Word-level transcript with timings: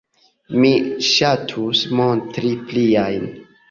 Mi 0.63 0.71
ŝatus 1.11 1.85
montri 2.03 2.55
pliajn. 2.69 3.35